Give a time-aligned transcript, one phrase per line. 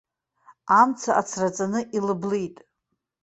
[0.79, 2.55] Амца ацраҵаны илыблит.